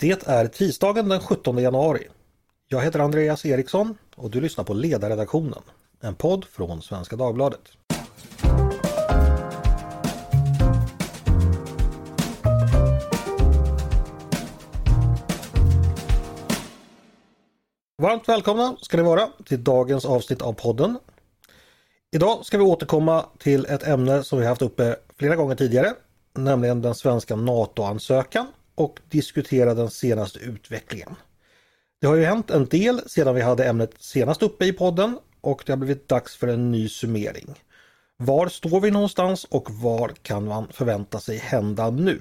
[0.00, 2.08] Det är tisdagen den 17 januari.
[2.68, 5.62] Jag heter Andreas Eriksson och du lyssnar på Ledarredaktionen,
[6.00, 7.60] en podd från Svenska Dagbladet.
[18.02, 20.98] Varmt välkomna ska ni vara till dagens avsnitt av podden.
[22.12, 25.92] Idag ska vi återkomma till ett ämne som vi haft uppe flera gånger tidigare,
[26.34, 28.46] nämligen den svenska NATO-ansökan
[28.80, 31.16] och diskutera den senaste utvecklingen.
[32.00, 35.62] Det har ju hänt en del sedan vi hade ämnet senast uppe i podden och
[35.66, 37.54] det har blivit dags för en ny summering.
[38.16, 42.20] Var står vi någonstans och vad kan man förvänta sig hända nu?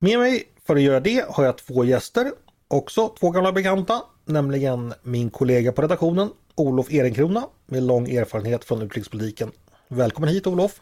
[0.00, 2.32] Med mig för att göra det har jag två gäster,
[2.68, 8.82] också två gamla bekanta, nämligen min kollega på redaktionen Olof Ehrenkrona med lång erfarenhet från
[8.82, 9.50] utrikespolitiken.
[9.88, 10.80] Välkommen hit Olof!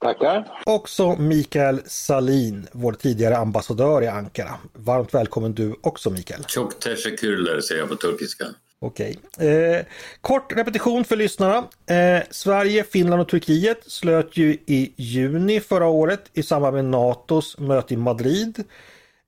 [0.00, 0.48] Tackar!
[0.66, 4.54] Också Mikael Salin, vår tidigare ambassadör i Ankara.
[4.72, 6.44] Varmt välkommen du också Mikael.
[6.44, 8.44] Çok teşekkürler säger jag på turkiska.
[8.80, 9.18] Okej.
[9.38, 9.84] Eh,
[10.20, 11.64] kort repetition för lyssnarna.
[11.86, 17.58] Eh, Sverige, Finland och Turkiet slöt ju i juni förra året i samband med NATOs
[17.58, 18.64] möte i Madrid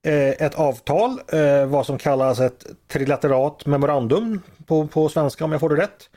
[0.04, 5.60] eh, ett avtal, eh, vad som kallas ett trilaterat memorandum på, på svenska om jag
[5.60, 6.10] får det rätt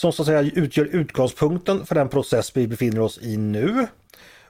[0.00, 3.86] som så att säga utgör utgångspunkten för den process vi befinner oss i nu.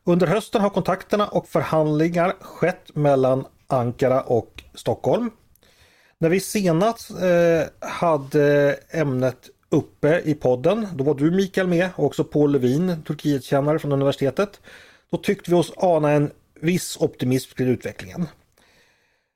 [0.05, 5.31] Under hösten har kontakterna och förhandlingar skett mellan Ankara och Stockholm.
[6.19, 12.05] När vi senast eh, hade ämnet uppe i podden, då var du Mikael med och
[12.05, 14.61] också Paul Levin, Turkietkännare från universitetet.
[15.11, 18.27] Då tyckte vi oss ana en viss optimism kring utvecklingen.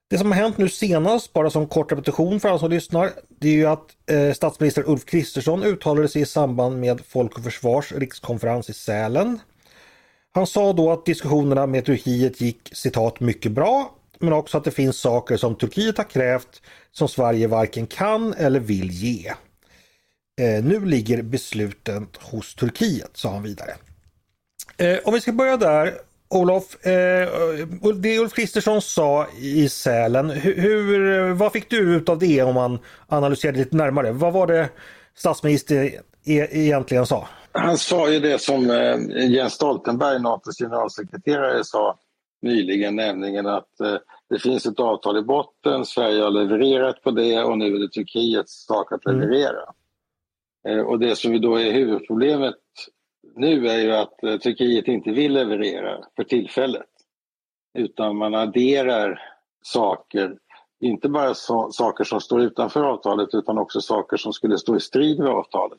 [0.09, 3.49] Det som har hänt nu senast, bara som kort repetition för alla som lyssnar, det
[3.49, 7.93] är ju att eh, statsminister Ulf Kristersson uttalade sig i samband med Folk och Försvars
[7.93, 9.39] rikskonferens i Sälen.
[10.33, 14.71] Han sa då att diskussionerna med Turkiet gick citat mycket bra, men också att det
[14.71, 19.29] finns saker som Turkiet har krävt som Sverige varken kan eller vill ge.
[20.41, 23.75] Eh, nu ligger besluten hos Turkiet, sa han vidare.
[24.77, 25.95] Eh, om vi ska börja där
[26.31, 27.29] Olof, eh,
[27.95, 32.79] det Ulf Kristersson sa i Sälen, hur, vad fick du ut av det om man
[33.09, 34.13] analyserade lite närmare?
[34.13, 34.69] Vad var det
[35.15, 35.91] statsministern
[36.25, 37.29] e egentligen sa?
[37.53, 41.99] Han sa ju det som eh, Jens Stoltenberg, Natos generalsekreterare, sa
[42.43, 43.97] nyligen, nämligen att eh,
[44.31, 47.89] det finns ett avtal i botten, Sverige har levererat på det och nu är det
[47.89, 49.21] Turkiets sak att mm.
[49.21, 49.73] leverera.
[50.69, 50.87] Mm.
[50.87, 52.55] Och det som ju då är huvudproblemet
[53.37, 56.87] nu är ju att eh, Turkiet inte vill leverera för tillfället.
[57.79, 59.23] Utan man adderar
[59.63, 60.37] saker,
[60.81, 64.81] inte bara so saker som står utanför avtalet utan också saker som skulle stå i
[64.81, 65.79] strid med avtalet.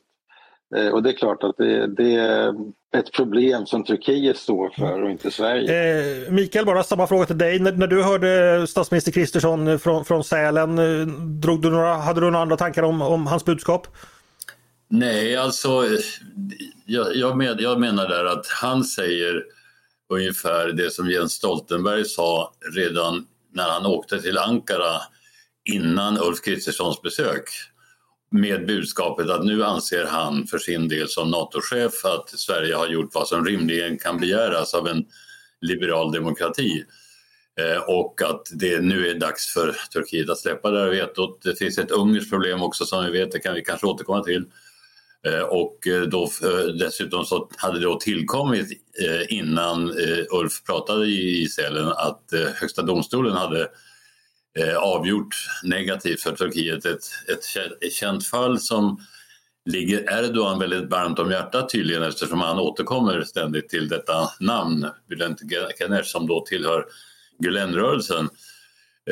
[0.76, 2.54] Eh, och det är klart att det, det, är
[2.96, 6.24] ett problem som Turkiet står för och inte Sverige.
[6.26, 7.58] Eh, Mikael, bara samma fråga till dig.
[7.58, 11.06] När, när du hörde statsminister Kristersson från, från Sälen, eh,
[11.42, 13.86] drog du några, hade du några andra tankar om, om hans budskap?
[14.88, 15.88] Nej, alltså
[16.86, 19.44] jag, jag, med, jag menar där att han säger
[20.08, 25.00] ungefär det som Jens Stoltenberg sa redan när han åkte till Ankara
[25.64, 27.44] innan Ulf Kristerssons besök
[28.30, 33.14] med budskapet att nu anser han för sin del som NATO-chef att Sverige har gjort
[33.14, 35.06] vad som rimligen kan begäras av en
[35.60, 36.84] liberal demokrati
[37.60, 41.42] eh, och att det nu är dags för Turkiet att släppa det här vetot.
[41.42, 44.44] Det finns ett ungerskt problem också som vi vet, det kan vi kanske återkomma till.
[45.26, 48.82] Eh, och eh, då, eh, dessutom så hade det då tillkommit
[49.28, 49.94] innan
[50.30, 52.22] Ulf pratade i Sälen att
[52.54, 53.68] Högsta domstolen hade
[54.78, 56.86] avgjort negativt för Turkiet.
[56.86, 57.04] Ett,
[57.80, 59.00] ett känt fall som
[59.64, 65.38] ligger Erdogan väldigt varmt om hjärtat tydligen eftersom han återkommer ständigt till detta namn, Bülent
[65.78, 66.84] Kenesh, som då tillhör
[67.42, 68.28] Gülenrörelsen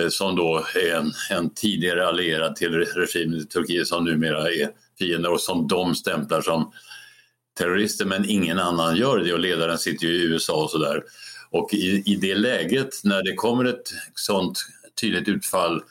[0.09, 5.33] som då är en, en tidigare allierad till regimen i Turkiet som numera är fiender
[5.33, 6.73] och som de stämplar som
[7.59, 11.03] terrorister men ingen annan gör det och ledaren sitter ju i USA och sådär.
[11.51, 14.59] Och i, i det läget när det kommer ett sånt
[15.01, 15.83] tydligt utfall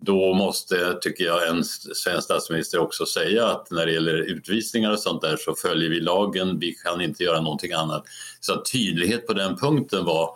[0.00, 4.98] då måste, tycker jag, en svensk statsminister också säga att när det gäller utvisningar och
[4.98, 8.04] sånt där så följer vi lagen, vi kan inte göra någonting annat.
[8.40, 10.30] Så tydlighet på den punkten var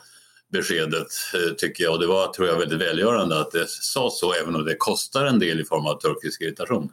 [0.53, 4.33] beskedet, eh, tycker jag, och det var, tror jag, väldigt välgörande att det sa så,
[4.33, 6.93] även om det kostar en del i form av turkisk irritation.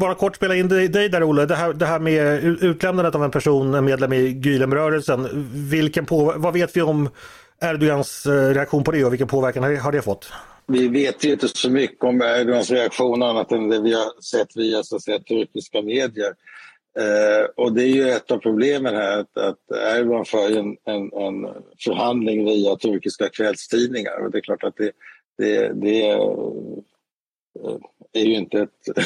[0.00, 3.30] Bara kort spela in dig där Olle, det här, det här med utlämnandet av en
[3.30, 5.28] person, en medlem i Gülenrörelsen.
[5.70, 7.08] Vilken på, vad vet vi om
[7.60, 10.32] Erdogans eh, reaktion på det och vilken påverkan har det fått?
[10.66, 14.56] Vi vet ju inte så mycket om Erdogans reaktion annat än det vi har sett
[14.56, 16.34] via så att säga, turkiska medier.
[16.98, 19.58] Eh, och det är ju ett av problemen här att, att
[19.96, 24.92] Erdogan för en, en, en, förhandling via turkiska kvällstidningar och det är klart att det,
[25.38, 26.16] det, det är,
[27.64, 27.76] eh,
[28.16, 28.98] är ju inte ett,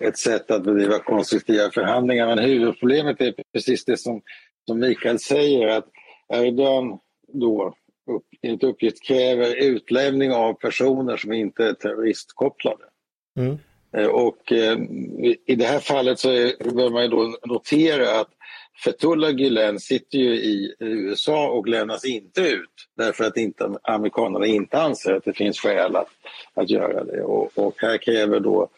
[0.00, 4.22] ett sätt att bedriva konstruktiva förhandlingar men huvudproblemet är precis det som,
[4.66, 5.86] som Mikael säger att
[6.32, 6.98] Erdogan
[7.32, 7.74] då
[8.10, 12.84] upp, enligt uppgift kräver utlämning av personer som inte är terroristkopplade.
[13.38, 13.58] Mm.
[13.96, 14.78] Eh, och eh,
[15.46, 16.28] i det här fallet så
[16.74, 18.30] bör man ju då notera att
[18.84, 24.80] Fethullah Gülen sitter ju i USA och lämnas inte ut därför att inte, amerikanerna inte
[24.80, 26.08] anser att det finns skäl att,
[26.54, 27.22] att göra det.
[27.22, 28.68] Och, och här kräver då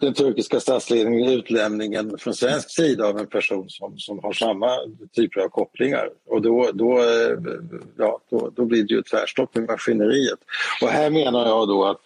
[0.00, 4.78] den turkiska statsledningen utlämningen från svensk sida av en person som, som har samma
[5.16, 6.10] typer av kopplingar.
[6.26, 7.04] Och då, då,
[7.98, 10.38] ja, då, då blir det ju tvärstopp i maskineriet.
[10.82, 12.00] Och här menar jag då att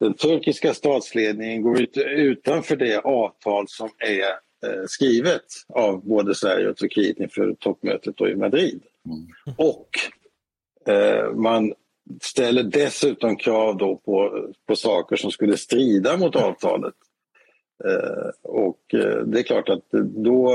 [0.00, 4.51] den turkiska statsledningen går ut, utanför det avtal som är
[4.86, 8.82] skrivet av både Sverige och Turkiet inför toppmötet i Madrid.
[9.06, 9.56] Mm.
[9.56, 9.88] Och
[10.92, 11.74] eh, man
[12.20, 16.94] ställer dessutom krav då på, på saker som skulle strida mot avtalet.
[17.84, 20.54] Eh, och eh, det är klart att då,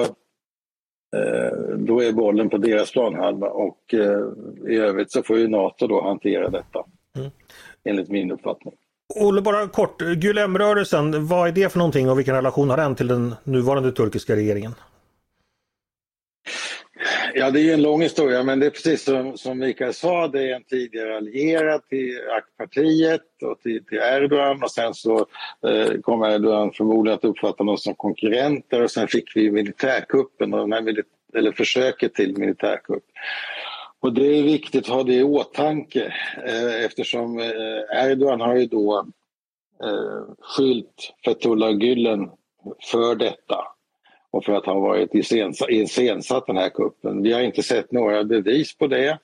[1.15, 4.27] eh, då är bollen på deras planhalva och eh,
[4.67, 6.85] i övrigt så får ju Nato då hantera detta.
[7.17, 7.29] Mm.
[7.83, 8.73] Enligt min uppfattning.
[9.15, 10.01] Olle, bara kort.
[10.01, 14.35] Gülemrörelsen, vad är det för någonting och vilken relation har den till den nuvarande turkiska
[14.35, 14.75] regeringen?
[17.33, 20.51] Ja, det är en lång historia, men det är precis som, som Mikael sa, det
[20.51, 25.25] är en tidigare allierad till AK-partiet och till, till, Erdogan och sen så
[25.67, 30.59] eh, kommer Erdogan förmodligen att uppfatta dem som konkurrenter och sen fick vi militärkuppen och
[30.59, 31.03] den här
[31.35, 33.03] eller försöket till militärkupp.
[33.99, 36.13] Och det är viktigt att ha det i åtanke
[36.45, 39.05] eh, eftersom eh, Erdogan har ju då
[39.83, 42.29] eh, skyllt Fethullah Gülen
[42.91, 43.67] för detta
[44.31, 45.15] och för att ha varit
[45.69, 47.23] iscensatt den här kuppen.
[47.23, 49.17] Vi har inte sett några bevis på det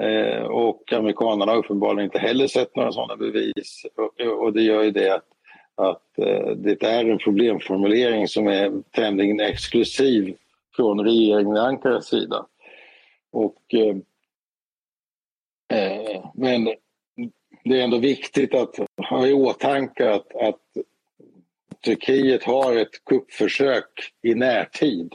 [0.00, 4.82] eh, och amerikanerna har uppenbarligen inte heller sett några sådana bevis och, och det gör
[4.82, 5.26] ju det att,
[5.74, 10.34] att eh, det är en problemformulering som är tämligen exklusiv
[10.76, 12.46] från regeringen i Ankaras sida.
[13.30, 13.96] Och, eh,
[15.78, 16.64] eh, men
[17.64, 18.76] det är ändå viktigt att
[19.10, 20.60] ha i åtanke att, att
[21.84, 25.14] Turkiet har ett kuppförsök i närtid.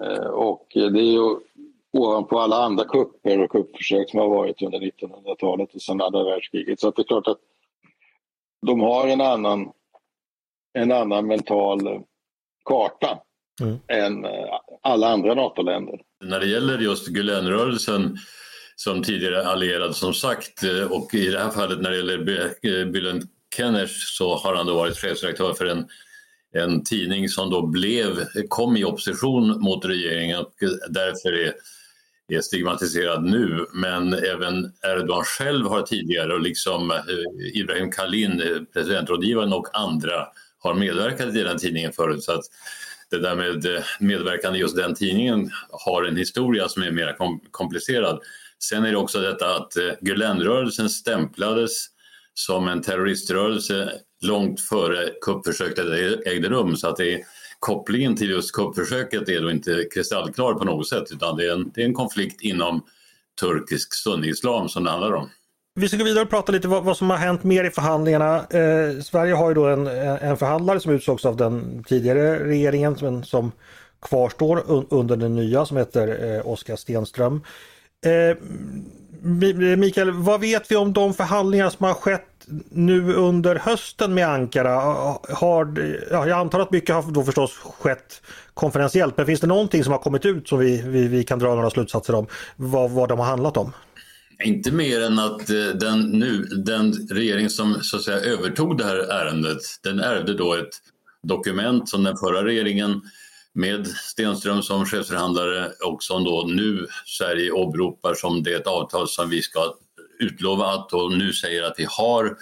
[0.00, 1.36] Eh, och det är ju
[1.92, 6.80] ovanpå alla andra kupper och kuppförsök som har varit under 1900-talet och sedan andra världskriget.
[6.80, 7.40] Så att det är klart att
[8.66, 9.72] de har en annan,
[10.72, 12.00] en annan mental eh,
[12.64, 13.22] karta
[13.60, 13.78] mm.
[13.88, 14.30] än eh,
[14.82, 16.00] alla andra NATO-länder.
[16.24, 18.18] När det gäller just Gülenrörelsen
[18.76, 22.18] som tidigare allierad som sagt eh, och i det här fallet när det gäller
[22.84, 23.22] Bülent
[23.56, 25.86] Kenners så har han då varit chefredaktör för en,
[26.54, 30.52] en tidning som då blev, kom i opposition mot regeringen och
[30.88, 31.54] därför är,
[32.28, 33.66] är stigmatiserad nu.
[33.72, 40.26] Men även Erdogan själv har tidigare och liksom eh, Ibrahim Kalin, presidentrådgivaren och andra
[40.58, 42.22] har medverkat i den tidningen förut.
[42.22, 42.44] Så att
[43.12, 47.16] det där med eh, medverkan i just den tidningen har en historia som är mer
[47.50, 48.20] komplicerad.
[48.58, 51.86] Sen är det också detta att eh, Gülenrörelsen stämplades
[52.34, 53.92] som en terroriströrelse
[54.22, 55.86] långt före kuppförsöket
[56.26, 56.76] ägde rum.
[56.76, 57.20] Så att det är,
[57.58, 61.70] kopplingen till just kuppförsöket är då inte kristallklar på något sätt utan det är en,
[61.74, 62.84] det är en konflikt inom
[63.40, 65.30] turkisk sunnislam som det handlar om.
[65.74, 68.36] Vi ska gå vidare och prata lite vad, vad som har hänt mer i förhandlingarna.
[68.36, 73.24] Eh, Sverige har ju då en, en förhandlare som utsågs av den tidigare regeringen som,
[73.24, 73.52] som
[74.02, 77.42] kvarstår un, under den nya som heter eh, Oskar Stenström.
[78.04, 78.36] Eh, eh,
[79.76, 82.26] Mikael, vad vet vi om de förhandlingar som har skett
[82.70, 84.74] nu under hösten med Ankara?
[85.28, 85.74] Har,
[86.10, 88.22] ja, jag antar att mycket har då förstås skett
[88.54, 91.54] konferentiellt, men finns det någonting som har kommit ut som vi, vi, vi kan dra
[91.54, 92.26] några slutsatser om
[92.56, 93.72] vad, vad de har handlat om?
[94.44, 98.84] Inte mer än att eh, den, nu, den regering som så att säga övertog det
[98.84, 100.82] här ärendet, den ärvde då ett
[101.22, 103.02] dokument som den förra regeringen
[103.52, 109.42] med Stenström som chefsförhandlare och som då nu Sverige åberopar som det avtal som vi
[109.42, 109.74] ska
[110.18, 112.36] utlova att och nu säger att vi har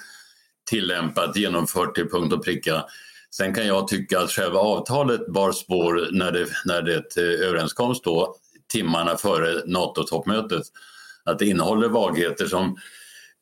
[0.71, 2.85] tillämpat, genomfört till punkt och pricka.
[3.31, 8.01] Sen kan jag tycka att själva avtalet bar spår när det, när det eh, överenskoms
[8.01, 8.37] då
[8.73, 10.63] timmarna före NATO-toppmötet.
[11.31, 12.79] Att det innehåller vagheter som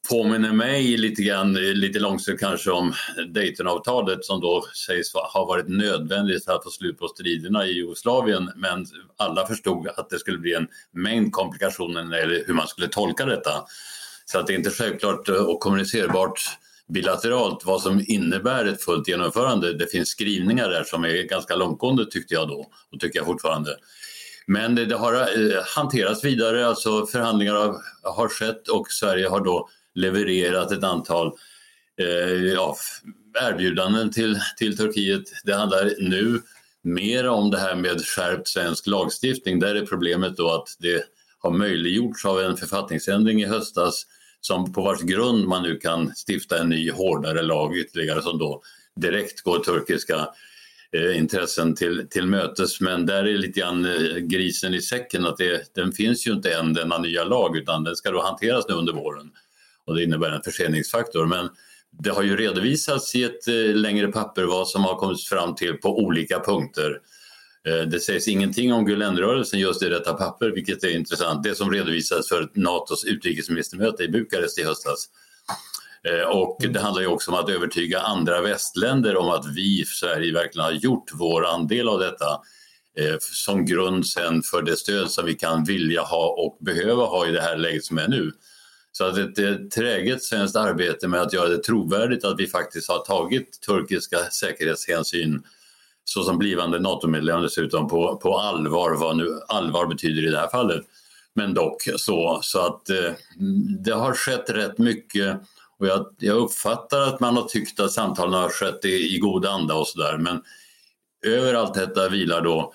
[0.08, 2.92] påminner mig lite grann, eh, lite långsamt kanske om
[3.34, 8.50] Daytonavtalet som då sägs ha varit nödvändigt för att få slut på striderna i Jugoslavien
[8.56, 12.68] men alla förstod att det skulle bli en mängd komplikationer när det gäller hur man
[12.68, 13.64] skulle tolka detta.
[14.24, 16.40] Så att det är inte självklart eh, och kommunicerbart
[16.88, 19.72] bilateralt vad som innebär ett fullt genomförande.
[19.72, 23.76] Det finns skrivningar där som är ganska långtgående tyckte jag då och tycker jag fortfarande.
[24.50, 29.40] Men det, det har eh, hanterats vidare, alltså förhandlingar har, har skett och Sverige har
[29.40, 31.32] då levererat ett antal
[32.00, 32.76] eh, ja,
[33.40, 35.22] erbjudanden till, till Turkiet.
[35.44, 36.40] Det handlar nu
[36.82, 39.60] mer om det här med skärpt svensk lagstiftning.
[39.60, 41.04] Där är problemet då att det
[41.38, 44.06] har möjliggjorts av en författningsändring i höstas
[44.40, 48.62] som på vars grund man nu kan stifta en ny hårdare lag ytterligare som då
[48.96, 50.28] direkt går turkiska
[50.96, 52.80] eh, intressen till, till mötes.
[52.80, 56.54] Men där är lite grann eh, grisen i säcken att det, den finns ju inte
[56.54, 59.30] än denna nya lag utan den ska då hanteras nu under våren
[59.86, 61.26] och det innebär en förseningsfaktor.
[61.26, 61.48] Men
[61.90, 65.74] det har ju redovisats i ett eh, längre papper vad som har kommit fram till
[65.74, 67.00] på olika punkter.
[67.68, 71.42] Eh, det sägs ingenting om Gülenrörelsen just i detta papper, vilket är intressant.
[71.42, 75.08] Det som redovisades för Natos utrikesministermöte i Bukarest i höstas.
[76.04, 80.32] Eh, och det handlar ju också om att övertyga andra västländer om att vi, Sverige,
[80.32, 82.40] verkligen har gjort vår andel av detta
[83.20, 87.32] som grund sen för det stöd som vi kan vilja ha och behöva ha i
[87.32, 88.32] det här läget som är nu.
[88.92, 92.88] Så att ett, ett träget svenskt arbete med att göra det trovärdigt att vi faktiskt
[92.88, 95.42] har tagit turkiska säkerhetshänsyn
[96.04, 100.84] såsom blivande NATO-medlem dessutom på, på allvar, vad nu allvar betyder i det här fallet.
[101.34, 103.12] Men dock så, så att eh,
[103.84, 105.40] det har skett rätt mycket
[105.78, 109.46] och jag, jag, uppfattar att man har tyckt att samtalen har skett i, i god
[109.46, 110.42] anda och sådär men
[111.26, 112.74] över allt detta vilar då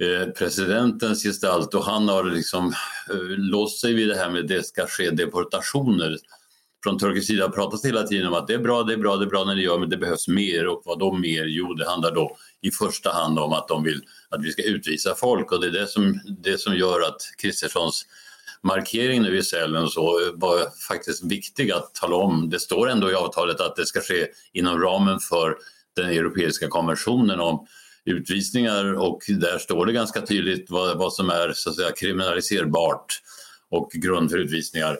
[0.00, 2.66] Eh, presidentens gestalt och han har liksom
[3.10, 6.16] eh, låst sig vid det här med att det ska ske deportationer.
[6.84, 9.24] Från turkisk sida pratas hela tiden om att det är bra, det är bra, det
[9.24, 10.66] är bra när det gör, men det behövs mer.
[10.66, 11.44] Och vad då mer?
[11.44, 15.14] Jo, det handlar då i första hand om att de vill att vi ska utvisa
[15.14, 18.06] folk och det är det som, det som gör att Kristerssons
[18.62, 22.50] markering nu i cellen så var faktiskt viktig att tala om.
[22.50, 25.56] Det står ändå i avtalet att det ska ske inom ramen för
[25.96, 27.66] den europeiska konventionen om
[28.04, 33.20] utvisningar och där står det ganska tydligt vad, vad som är så att säga, kriminaliserbart
[33.70, 34.98] och grund för utvisningar.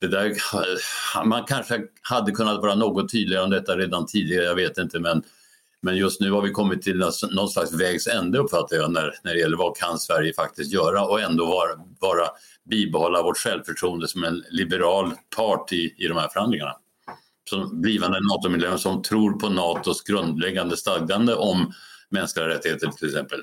[0.00, 0.34] Det där,
[1.24, 5.22] man kanske hade kunnat vara något tydligare om detta redan tidigare, jag vet inte men,
[5.82, 9.34] men just nu har vi kommit till någon slags vägs ände uppfattar jag när, när
[9.34, 11.70] det gäller vad kan Sverige faktiskt göra och ändå vara,
[12.00, 12.28] vara
[12.70, 16.72] bibehålla vårt självförtroende som en liberal part i, i de här förhandlingarna.
[17.50, 21.72] Som blivande NATO-medlem som tror på NATOs grundläggande stadgande om
[22.08, 23.40] mänskliga rättigheter till exempel.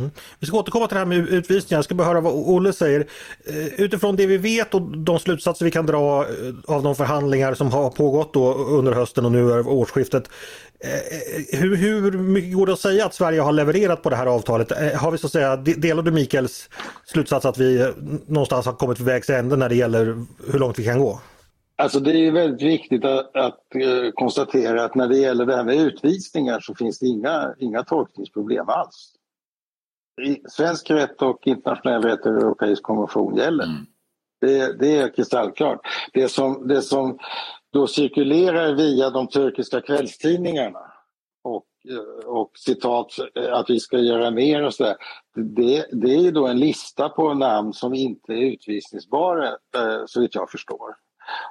[0.00, 0.10] Mm.
[0.38, 1.78] Vi ska återkomma till det här med utvisningar.
[1.78, 3.00] Jag ska bara höra vad Olle säger.
[3.46, 7.54] Eh, utifrån det vi vet och de slutsatser vi kan dra eh, av de förhandlingar
[7.54, 10.30] som har pågått då under hösten och nu över årsskiftet.
[10.80, 14.26] Eh, hur, hur mycket går det att säga att Sverige har levererat på det här
[14.26, 14.96] avtalet?
[14.96, 16.70] Har vi så att säga, delar du Mikaels
[17.04, 17.92] slutsats att vi
[18.26, 20.04] någonstans har kommit till vägs ände när det gäller
[20.52, 21.20] hur långt vi kan gå?
[21.76, 23.60] Alltså det är väldigt viktigt att, att
[24.14, 28.68] konstatera att när det gäller det här med utvisningar så finns det inga, inga tolkningsproblem
[28.68, 29.12] alls.
[30.48, 33.64] Svensk rätt och internationell rätt och europeisk konvention gäller.
[33.64, 33.86] Mm.
[34.40, 35.80] Det, det, är kristallklart.
[36.12, 37.18] Det som, det som
[37.72, 40.92] då cirkulerar via de turkiska kvällstidningarna
[41.44, 41.66] och,
[42.24, 43.12] och citat
[43.50, 44.96] att vi ska göra mer och sådär.
[45.34, 50.34] Det, det är då en lista på namn som inte är utvisningsbara eh, så vitt
[50.34, 50.94] jag förstår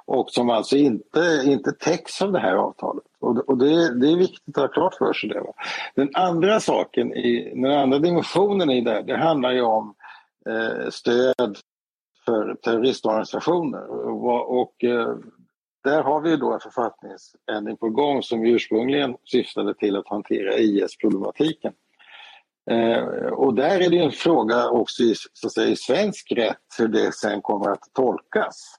[0.06, 3.04] och som alltså inte, inte täcks av det här avtalet.
[3.20, 5.40] Och, och det, det, är viktigt att ha klart för sig det.
[5.40, 5.52] Va?
[5.94, 9.94] Den andra saken, i, den andra dimensionen i det, här, det handlar ju om
[10.48, 11.58] eh, stöd
[12.24, 13.86] för terroristorganisationer.
[13.88, 15.16] Och, och eh,
[15.84, 21.72] där har vi då en författningsändring på gång som ursprungligen syftade till att hantera IS-problematiken.
[22.70, 26.56] Eh, och där är det en fråga också i, så att säga, i svensk rätt
[26.78, 28.76] hur det sen kommer att tolkas.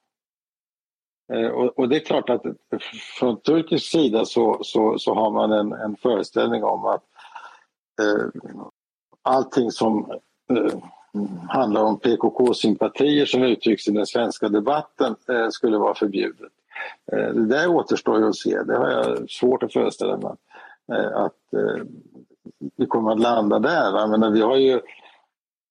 [1.33, 2.43] Eh, och, och, det är klart att
[3.19, 7.03] från turkisk sida så, så, så har man en, en föreställning om att
[8.01, 8.27] eh,
[9.21, 10.11] allting som
[10.49, 10.77] eh,
[11.49, 16.51] handlar om PKK-sympatier som uttrycks i den svenska debatten eh, skulle vara förbjudet.
[17.11, 20.33] Eh, det där återstår ju att se, det har jag svårt att föreställa mig
[20.91, 21.85] eh, att eh,
[22.75, 23.99] vi kommer att landa där.
[23.99, 24.81] Jag menar, vi har ju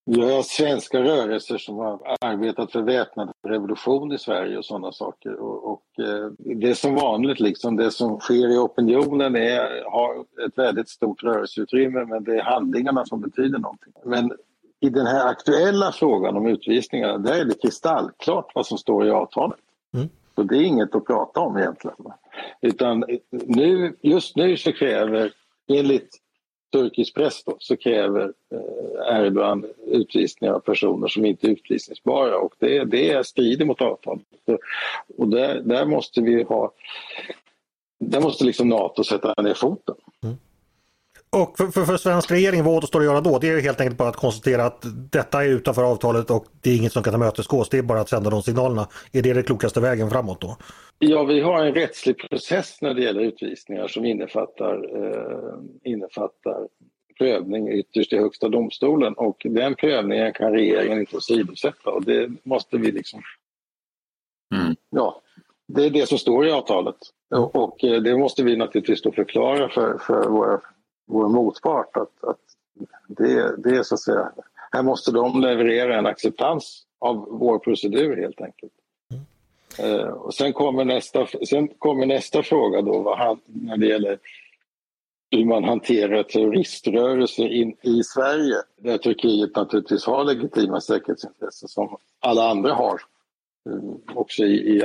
[0.05, 5.33] Ja, svenska rörelser som har arbetat för väpnad revolution i Sverige och sådana saker.
[5.33, 10.25] Och, och eh, det är som vanligt, liksom, det som sker i opinionen är, har
[10.45, 13.93] ett väldigt stort rörelseutrymme men det är handlingarna som betyder någonting.
[14.05, 14.31] Men
[14.79, 19.09] i den här aktuella frågan om utvisningarna, där är det kristallklart vad som står i
[19.09, 19.59] avtalet.
[19.93, 20.09] Mm.
[20.35, 21.97] Så det är inget att prata om egentligen.
[22.61, 25.31] Utan nu, just nu så kräver,
[25.67, 26.09] enligt
[26.73, 32.53] turkisk press då, så kräver eh, Erdogan utvisning av personer som inte är utvisningsbara och
[32.59, 34.23] det, det strider mot avtalet.
[35.17, 36.73] Och där, där måste vi ha
[37.99, 39.95] där måste liksom Nato sätta ner foten.
[40.23, 40.35] Mm.
[41.33, 43.39] Och för, för, för svensk regering, vad återstår att göra då?
[43.39, 46.77] Det är helt enkelt bara att konstatera att detta är utanför avtalet och det är
[46.77, 47.69] inget som kan tillmötesgås.
[47.69, 48.87] Det är bara att sända de signalerna.
[49.11, 50.57] Är det den klokaste vägen framåt då?
[50.99, 54.73] Ja, vi har en rättslig process när det gäller utvisningar som innefattar,
[55.03, 56.67] eh, innefattar
[57.17, 62.77] prövning ytterst i Högsta domstolen och den prövningen kan regeringen inte åsidosätta och det måste
[62.77, 63.21] vi liksom...
[64.55, 64.75] Mm.
[64.89, 65.21] Ja,
[65.67, 66.95] det är det som står i avtalet
[67.35, 70.61] och, och eh, det måste vi naturligtvis då förklara för, för våra
[71.05, 72.39] vår motpart att, att
[73.07, 74.31] det, det är så att säga,
[74.71, 78.73] här måste de leverera en acceptans av vår procedur helt enkelt.
[79.11, 79.99] Mm.
[79.99, 84.19] Uh, och sen kommer, nästa, sen kommer nästa fråga då vad när det gäller
[85.31, 92.49] hur man hanterar terroriströrelser in, i Sverige där Turkiet naturligtvis har legitima säkerhetsintressen som alla
[92.49, 93.01] andra har.
[93.69, 94.81] Uh, också i, i,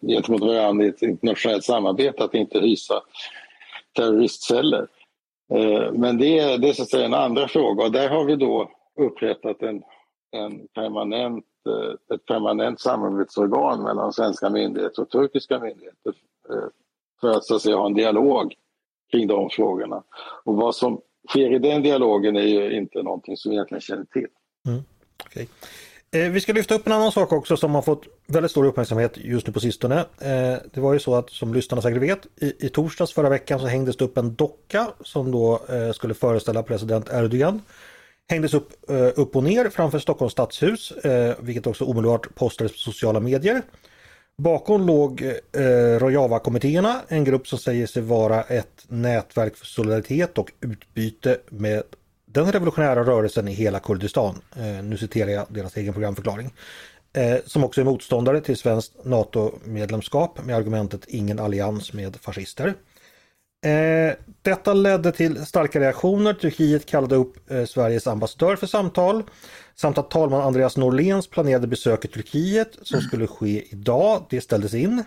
[0.00, 3.02] gentemot varandra i ett internationellt samarbete att inte hysa
[3.96, 4.88] terroristceller.
[5.54, 8.24] Eh, men det är, det är så att säga en andra fråga och där har
[8.24, 9.82] vi då upprättat en,
[10.30, 16.14] en permanent, eh, ett permanent samarbetsorgan mellan svenska myndigheter och turkiska myndigheter
[16.50, 16.68] eh,
[17.20, 18.54] för att, så att säga, ha en dialog
[19.12, 20.02] kring de frågorna.
[20.44, 24.04] Och vad som sker i den dialogen är ju inte någonting som vi egentligen känner
[24.04, 24.28] till.
[24.66, 24.82] Mm.
[25.26, 25.46] Okay.
[26.10, 29.12] Eh, vi ska lyfta upp en annan sak också som har fått väldigt stor uppmärksamhet
[29.16, 29.98] just nu på sistone.
[30.00, 33.60] Eh, det var ju så att som lyssnarna säkert vet i, i torsdags förra veckan
[33.60, 37.62] så hängdes det upp en docka som då eh, skulle föreställa president Erdogan.
[38.28, 38.70] Hängdes upp,
[39.14, 40.92] upp och ner framför Stockholms stadshus
[41.38, 43.62] vilket också omedelbart postades på sociala medier.
[44.42, 45.32] Bakom låg
[45.98, 51.82] Rojava-kommittéerna, en grupp som säger sig vara ett nätverk för solidaritet och utbyte med
[52.36, 56.54] den revolutionära rörelsen i hela Kurdistan, eh, nu citerar jag deras egen programförklaring,
[57.12, 62.74] eh, som också är motståndare till svenskt NATO-medlemskap med argumentet ingen allians med fascister.
[63.64, 66.34] Eh, detta ledde till starka reaktioner.
[66.34, 69.22] Turkiet kallade upp eh, Sveriges ambassadör för samtal
[69.74, 74.74] samt att talman Andreas Norléns planerade besök i Turkiet som skulle ske idag, det ställdes
[74.74, 75.04] in.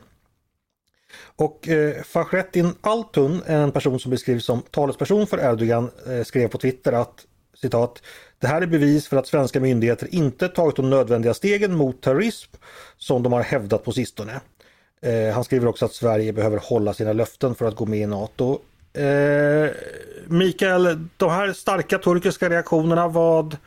[1.40, 6.58] Och eh, Fahrettin Altun, en person som beskrivs som talesperson för Erdogan, eh, skrev på
[6.58, 7.26] Twitter att
[7.62, 8.02] citat
[8.40, 12.52] Det här är bevis för att svenska myndigheter inte tagit de nödvändiga stegen mot terrorism
[12.98, 14.40] som de har hävdat på sistone.
[15.02, 18.06] Eh, han skriver också att Sverige behöver hålla sina löften för att gå med i
[18.06, 18.60] NATO.
[18.94, 19.70] Eh,
[20.28, 23.58] Mikael, de här starka turkiska reaktionerna, vad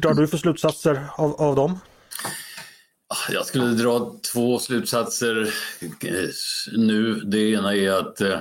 [0.00, 1.78] drar du för slutsatser av, av dem?
[3.30, 5.42] Jag skulle dra två slutsatser
[6.00, 6.28] eh,
[6.72, 7.14] nu.
[7.14, 8.40] Det ena är att eh,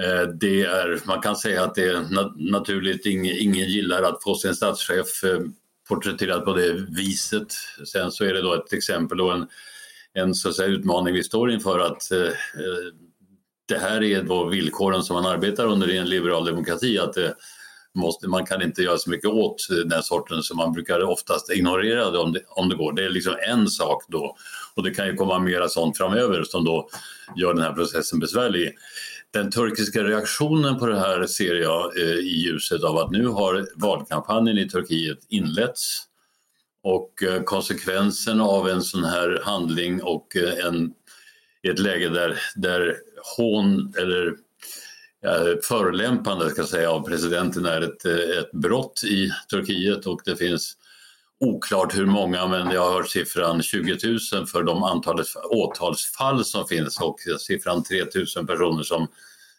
[0.00, 2.06] eh, det är, man kan säga att det är
[2.50, 5.06] naturligt, ingen, gillar att få sin statschef
[5.88, 7.52] porträtterad på det viset.
[7.92, 9.46] Sen så är det då ett exempel och en,
[10.12, 12.28] en så att säga, utmaning vi står inför att eh,
[13.66, 16.98] det här är då villkoren som man arbetar under i en liberal demokrati.
[16.98, 17.34] Att det,
[17.94, 22.10] måste, man kan inte göra så mycket åt den sorten som man brukar oftast ignorera
[22.10, 22.92] det om, det om det går.
[22.92, 24.36] Det är liksom en sak då
[24.74, 26.88] och det kan ju komma mera sånt framöver som då
[27.36, 28.74] gör den här processen besvärlig.
[29.30, 33.66] Den turkiska reaktionen på det här ser jag eh, i ljuset av att nu har
[33.76, 36.02] valkampanjen i Turkiet inletts
[36.82, 40.92] och eh, konsekvensen av en sån här handling och eh, en,
[41.62, 42.96] i ett läge där, där
[43.36, 44.34] hån eller
[45.62, 50.76] förolämpande ska säga, av presidenten är ett, eh, ett brott i Turkiet och det finns
[51.40, 53.98] oklart hur många, men jag har hört siffran 20
[54.32, 58.04] 000 för de antalet åtalsfall som finns och siffran 3
[58.36, 59.08] 000 personer som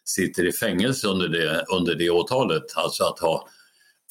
[0.05, 2.63] sitter i fängelse under det, under det åtalet.
[2.75, 3.47] Alltså att ha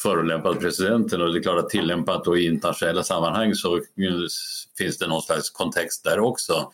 [0.02, 3.80] förolämpat presidenten och det är klart att tillämpat då i internationella sammanhang så
[4.78, 6.72] finns det någon slags kontext där också.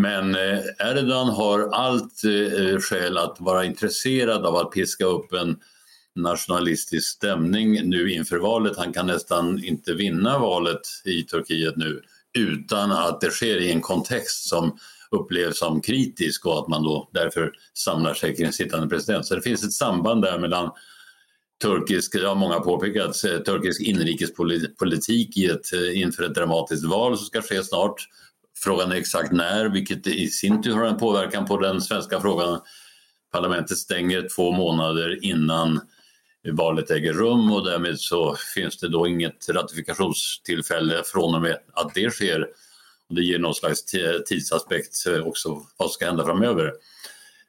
[0.00, 5.56] Men eh, Erdogan har allt eh, skäl att vara intresserad av att piska upp en
[6.14, 8.76] nationalistisk stämning nu inför valet.
[8.76, 12.02] Han kan nästan inte vinna valet i Turkiet nu
[12.38, 14.78] utan att det sker i en kontext som
[15.10, 19.26] upplevs som kritisk och att man då därför samlar sig kring sittande president.
[19.26, 20.70] Så det finns ett samband där mellan
[21.62, 27.42] turkisk, ja många påpekat, eh, turkisk inrikespolitik i ett, inför ett dramatiskt val som ska
[27.42, 28.08] ske snart.
[28.60, 32.60] Frågan är exakt när, vilket i sin tur har en påverkan på den svenska frågan.
[33.32, 35.80] Parlamentet stänger två månader innan
[36.52, 41.94] valet äger rum och därmed så finns det då inget ratifikationstillfälle från och med att
[41.94, 42.46] det sker.
[43.08, 43.84] Det ger någon slags
[44.28, 46.72] tidsaspekt eh, också vad som ska hända framöver.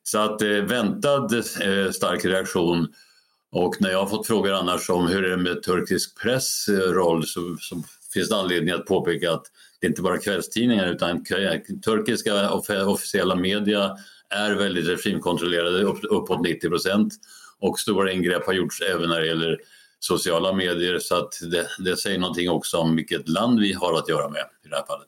[0.04, 2.93] Så att eh, väntad eh, stark reaktion
[3.52, 6.91] och när jag har fått frågor annars om hur det är med turkisk press eh,
[6.91, 9.45] roll så, så finns det anledning att påpeka att
[9.82, 11.24] det inte bara kvällstidningar utan
[11.86, 12.52] turkiska
[12.86, 13.95] officiella media
[14.30, 17.13] är väldigt regimkontrollerade, upp, uppåt 90 procent
[17.60, 19.58] och stora ingrepp har gjorts även när det gäller
[20.00, 24.10] sociala medier så att det, det säger någonting också om vilket land vi har att
[24.10, 25.08] göra med i det här fallet.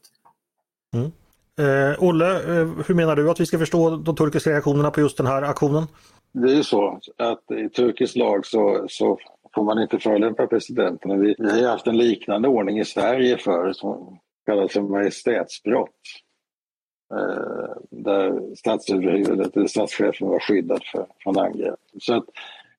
[0.94, 1.12] Mm.
[1.60, 5.18] Eh, Olle, eh, hur menar du att vi ska förstå de turkiska reaktionerna på just
[5.18, 5.88] den här aktionen?
[6.34, 9.20] Det är ju så att i turkisk lag så, så
[9.56, 11.20] får man inte förolämpa presidenten.
[11.20, 15.90] Vi, vi har haft en liknande ordning i Sverige förr som kallas för majestätsbrott.
[17.14, 21.80] Eh, där statsöverhuvudet eller statschefen var skyddad för, från angrepp.
[22.00, 22.26] Så att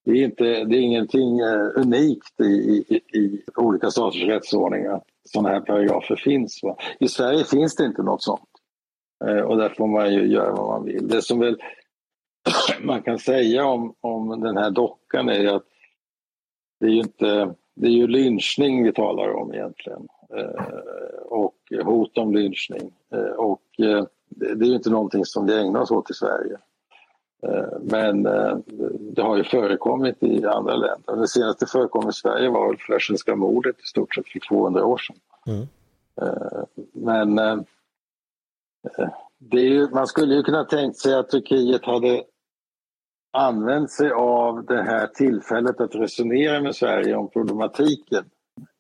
[0.05, 5.07] det är, inte, det är ingenting eh, unikt i, i, i olika staters rättsordningar att
[5.25, 6.61] sådana här paragrafer finns.
[6.63, 6.77] Va?
[7.01, 8.51] I Sverige finns det inte något sånt.
[9.25, 11.09] Eh, och där får man ju göra vad man vill.
[11.09, 11.57] Det som väl
[12.81, 15.67] man kan säga om, om den här dockan är att
[16.83, 20.09] det är ju inte det är ju lynchning vi talar om egentligen
[21.25, 22.93] och hot om lynchning.
[23.37, 23.63] och
[24.29, 26.57] det är ju inte någonting som vi ägnar oss åt i Sverige.
[27.47, 28.57] Eh, men eh,
[29.01, 31.17] det har ju förekommit i andra länder.
[31.17, 35.17] Det senaste förekom i Sverige var Flersenska mordet i stort sett för 200 år sedan.
[35.47, 35.69] Mm.
[36.23, 37.65] Eh, men
[39.39, 42.23] det är ju, man skulle ju kunna tänkt sig att Turkiet hade
[43.33, 48.25] använt sig av det här tillfället att resonera med Sverige om problematiken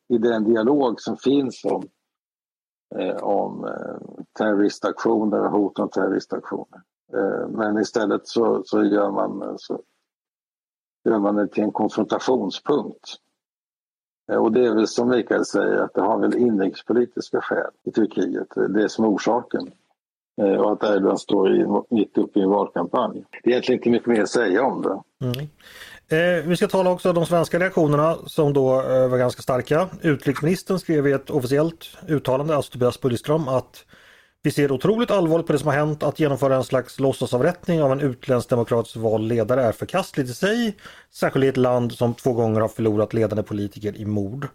[0.08, 1.88] i den dialog som finns om
[2.94, 6.82] eh, om eh, terroristaktioner och hot om terroristaktioner.
[7.16, 9.82] Eh, men istället så, så, gör man, eh, så
[11.04, 13.16] gör man det till en konfrontationspunkt.
[14.32, 17.90] Eh, och det är väl som Mikael säger att det har väl inrikespolitiska skäl i
[17.90, 18.48] Turkiet.
[18.68, 19.72] Det är som är orsaken.
[20.40, 23.24] Eh, och att Erdogan står i, mitt uppe i en valkampanj.
[23.42, 25.26] Det är egentligen inte mycket mer att säga om det.
[25.26, 25.48] Mm.
[26.08, 29.88] Eh, vi ska tala också om de svenska reaktionerna som då eh, var ganska starka.
[30.02, 33.84] Utrikesministern skrev i ett officiellt uttalande, alltså Tobias Billström, att
[34.42, 36.02] vi ser otroligt allvarligt på det som har hänt.
[36.02, 40.76] Att genomföra en slags låtsasavrättning av en utländsk demokratisk vald ledare är förkastligt i sig.
[41.10, 44.46] Särskilt i ett land som två gånger har förlorat ledande politiker i mord.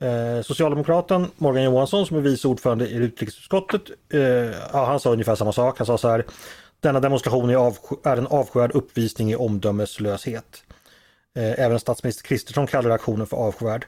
[0.00, 3.82] Eh, Socialdemokraten Morgan Johansson som är vice ordförande i utrikesutskottet,
[4.12, 4.20] eh,
[4.72, 5.78] ja, han sa ungefär samma sak.
[5.78, 6.24] Han sa så här
[6.80, 7.74] Denna demonstration är,
[8.08, 10.64] är en avskyvärd uppvisning i omdömeslöshet.
[11.36, 13.86] Eh, även statsminister Kristersson kallar aktionen för avskyvärd.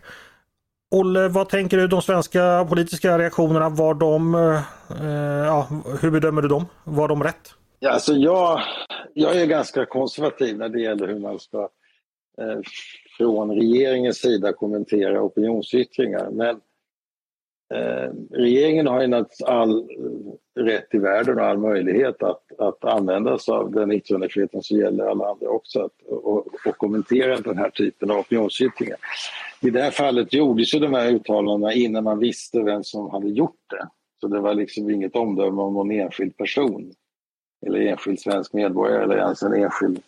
[0.90, 3.68] Olle, vad tänker du de svenska politiska reaktionerna?
[3.68, 5.68] Var de, eh, ja,
[6.00, 6.66] hur bedömer du dem?
[6.84, 7.54] Var de rätt?
[7.78, 8.60] Ja, alltså jag,
[9.14, 11.68] jag är ganska konservativ när det gäller hur man ska
[12.38, 12.60] eh,
[13.20, 16.30] från regeringens sida kommentera opinionsyttringar.
[16.30, 16.60] Men
[17.74, 22.84] eh, regeringen har ju naturligtvis all eh, rätt i världen och all möjlighet att, att
[22.84, 27.58] använda sig av den yttrandefriheten som gäller alla andra också att, och, och kommentera den
[27.58, 28.98] här typen av opinionsyttringar.
[29.62, 33.28] I det här fallet gjordes ju de här uttalandena innan man visste vem som hade
[33.28, 33.88] gjort det.
[34.20, 36.92] Så det var liksom inget omdöme om någon enskild person
[37.66, 40.02] eller enskild svensk medborgare eller ens en enskild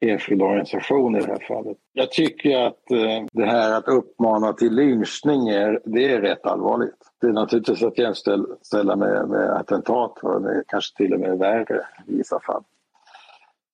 [0.00, 1.76] enskild organisation i det här fallet.
[1.92, 7.12] Jag tycker att eh, det här att uppmana till lynchning är, det är rätt allvarligt.
[7.20, 11.38] Det är naturligtvis att jämställa med, med attentat och det är kanske till och med
[11.38, 12.62] värre i vissa fall.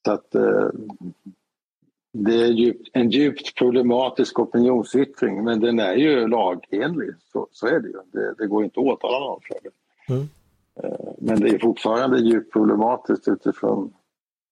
[0.05, 0.69] Så att eh,
[2.13, 7.81] det är djupt, en djupt problematisk opinionsyttring men den är ju lagenlig, så, så är
[7.81, 7.99] det ju.
[8.13, 10.15] Det, det går inte att åtala någon för det.
[10.15, 10.29] Mm.
[10.83, 13.93] Eh, men det är fortfarande djupt problematiskt utifrån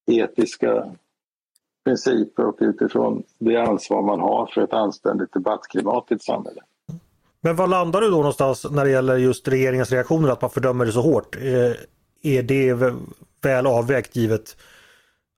[0.07, 0.93] etiska
[1.85, 6.61] principer och utifrån det ansvar man har för ett anständigt debattklimat i ett samhälle.
[7.41, 10.87] Men var landar du då någonstans när det gäller just regeringens reaktioner att man fördömer
[10.87, 11.37] det så hårt?
[11.37, 11.73] Eh,
[12.23, 12.75] är det
[13.43, 14.57] väl avvägt givet,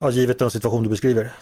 [0.01, 1.33] ja, givet den situation du beskriver?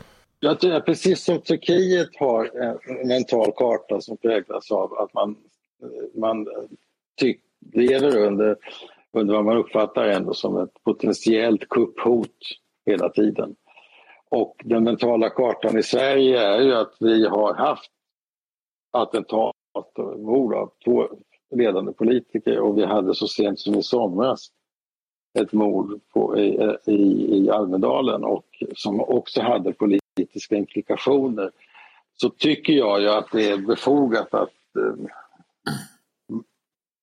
[0.41, 2.51] Jag tror precis som Turkiet har
[2.85, 5.37] en mental karta som präglas av att man,
[6.15, 6.47] man
[7.17, 7.41] tyck,
[7.73, 8.57] lever under,
[9.13, 12.37] under vad man uppfattar ändå som ett potentiellt kupphot
[12.87, 13.55] hela tiden.
[14.31, 17.90] Och den mentala kartan i Sverige är ju att vi har haft
[18.93, 21.09] attentat och mord av två
[21.51, 24.49] ledande politiker och vi hade så sent som i somras
[25.38, 31.51] ett mord på, i, i, i Almedalen och som också hade politiska implikationer
[32.16, 35.11] så tycker jag ju att det är befogat att eh,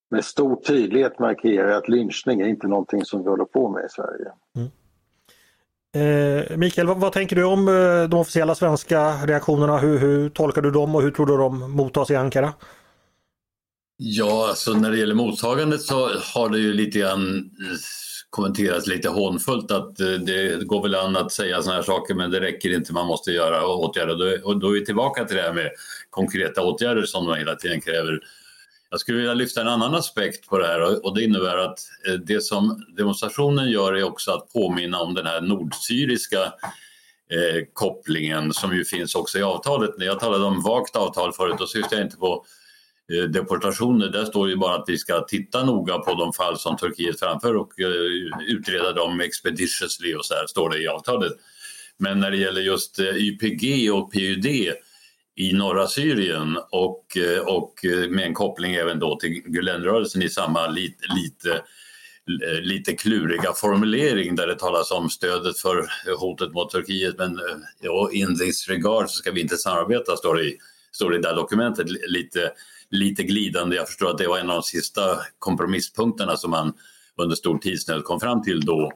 [0.09, 3.89] med stor tydlighet markera att lynchning är inte någonting som vi håller på med i
[3.89, 4.31] Sverige.
[4.55, 4.67] Mm.
[5.97, 9.77] Eh, Mikael, vad, vad, tänker du om eh, de officiella svenska reaktionerna?
[9.77, 12.53] Hur, hur, tolkar du dem och hur tror du de mottas i Ankara?
[13.97, 17.77] Ja, alltså när det gäller mottagandet så har det ju lite grann eh,
[18.29, 22.31] kommenterats lite hånfullt att eh, det går väl an att säga sådana här saker men
[22.31, 24.47] det räcker inte, man måste göra åtgärder.
[24.47, 25.71] Och då är vi tillbaka till det här med
[26.09, 28.19] konkreta åtgärder som man hela tiden kräver.
[28.89, 32.13] Jag skulle vilja lyfta en annan aspekt på det här och det innebär att eh,
[32.13, 36.43] det som demonstrationen gör är också att påminna om den här nordsyriska
[37.31, 39.97] eh, kopplingen som ju finns också i avtalet.
[39.97, 42.45] När jag talade om vagt avtal förut, då syftade jag inte på
[43.13, 44.09] eh, deportationer.
[44.09, 47.55] Där står ju bara att vi ska titta noga på de fall som Turkiet framför
[47.55, 47.87] och eh,
[48.47, 51.33] utreda dem expeditiously och så här står det i avtalet.
[51.97, 54.45] Men när det gäller just eh, YPG och PUD
[55.37, 60.29] i norra Syrien och, eh, och eh, med en koppling även då till Gülenrörelsen i
[60.29, 61.61] samma lite, lite,
[62.61, 65.87] lite kluriga formulering där det talas om stödet för
[66.19, 67.39] hotet mot Turkiet men
[67.81, 70.57] ja, in this regard så ska vi inte samarbeta står det i,
[70.91, 72.51] står det där dokumentet lite,
[72.89, 73.75] lite glidande.
[73.75, 75.01] Jag förstår att det var en av de sista
[75.39, 76.73] kompromisspunkterna som man
[77.17, 78.91] under stor tidsnöd kom fram till då.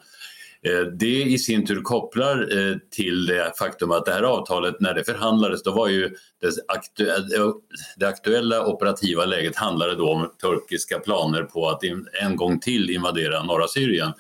[0.66, 4.94] Eh, det i sin tur kopplar eh, till det faktum att det här avtalet när
[4.94, 7.52] det förhandlades då var ju det, aktuella, eh,
[7.98, 11.82] det aktuella operativa läget handlade då om turkiska planer på att
[12.22, 14.12] en gång till invadera norra Syrien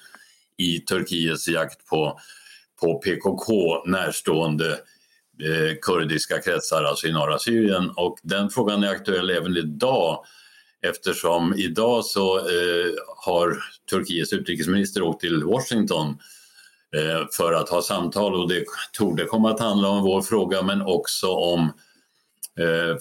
[0.57, 2.19] i Turkiets jakt på,
[2.81, 4.71] på PKK närstående
[5.43, 7.89] eh, kurdiska kretsar, alltså i norra Syrien.
[7.95, 10.25] Och den frågan är aktuell även idag
[10.81, 16.17] eftersom idag så eh, har Turkiets utrikesminister åkt till Washington
[16.95, 20.81] eh, för att ha samtal och det torde komma att handla om vår fråga men
[20.81, 21.61] också om
[22.59, 22.95] eh,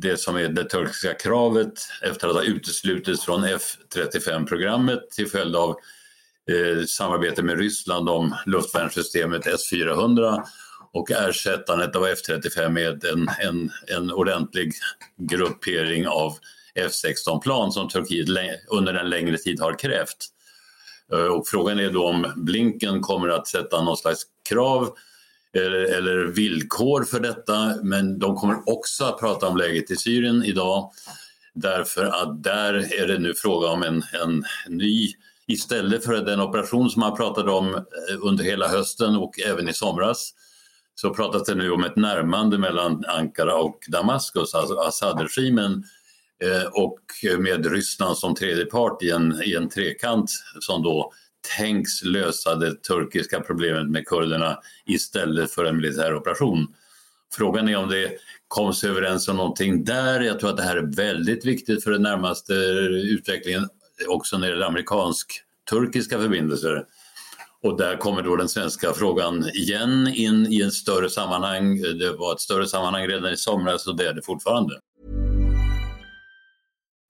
[0.00, 5.70] det som är det turkiska kravet efter att ha uteslutits från F35-programmet till följd av
[6.50, 10.42] eh, samarbete med Ryssland om luftvärnssystemet S-400
[10.92, 14.72] och ersättandet av F35 med en, en, en ordentlig
[15.16, 16.36] gruppering av
[16.74, 18.28] F16-plan som Turkiet
[18.68, 20.26] under en längre tid har krävt.
[21.12, 24.94] Eh, och frågan är då om Blinken kommer att sätta någon slags krav
[25.56, 27.74] eller, eller, villkor för detta.
[27.82, 30.90] Men de kommer också att prata om läget i Syrien idag
[31.54, 35.08] därför att där är det nu fråga om en, en ny
[35.46, 37.82] Istället för den operation som man pratade om eh,
[38.20, 40.30] under hela hösten och även i somras
[40.94, 45.84] så pratas det nu om ett närmande mellan Ankara och Damaskus, alltså Assad-regimen Eh,
[46.42, 47.00] Eh, och
[47.38, 51.12] med Ryssland som tredje part i en, i en trekant som då
[51.56, 56.74] tänks lösa det turkiska problemet med kurderna istället för en militär operation.
[57.34, 58.12] Frågan är om det
[58.48, 60.20] koms överens om någonting där.
[60.20, 62.54] Jag tror att det här är väldigt viktigt för den närmaste
[62.92, 63.68] utvecklingen
[64.08, 66.84] också när det gäller amerikansk-turkiska förbindelser.
[67.62, 71.82] Och där kommer då den svenska frågan igen in i ett större sammanhang.
[71.82, 74.80] Det var ett större sammanhang redan i somras och det är det fortfarande.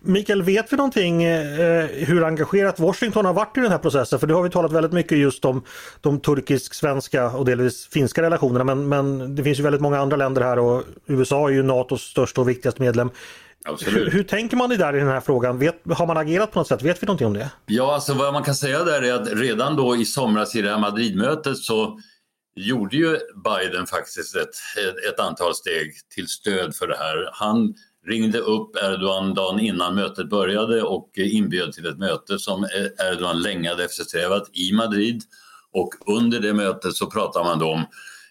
[0.00, 4.18] Mikael, vet vi någonting eh, hur engagerat Washington har varit i den här processen?
[4.18, 5.62] För det har vi talat väldigt mycket just om
[6.00, 10.42] de turkisk-svenska och delvis finska relationerna men, men det finns ju väldigt många andra länder
[10.42, 13.10] här och USA är ju NATOs största och viktigaste medlem.
[13.86, 15.58] Hur, hur, tänker man där i den här frågan?
[15.58, 16.82] Vet, har man agerat på något sätt?
[16.82, 17.50] Vet vi någonting om det?
[17.66, 20.70] Ja, alltså vad man kan säga där är att redan då i somras i det
[20.70, 21.98] här Madridmötet så
[22.56, 24.54] gjorde ju Biden faktiskt ett,
[25.12, 27.30] ett antal steg till stöd för det här.
[27.32, 27.74] Han
[28.08, 32.66] ringde upp Erdogan dagen innan mötet började och inbjöd till ett möte som
[32.98, 35.22] Erdogan länge hade eftersträvat i Madrid.
[35.72, 37.84] Och under det mötet så pratade man då om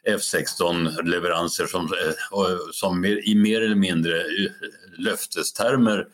[0.08, 4.52] F16-leveranser som, eh, som i mer eller mindre eh,
[4.98, 6.08] löftestermer.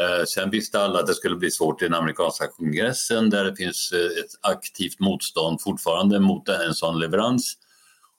[0.00, 3.56] Eh, sen visste alla att det skulle bli svårt i den amerikanska kongressen där det
[3.56, 7.56] finns ett aktivt motstånd fortfarande mot en sån leverans.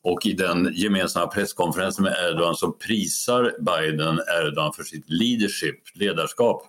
[0.04, 6.64] Och i den gemensamma presskonferensen med Erdogan så prisar Biden Erdogan för sitt leadership, ledarskap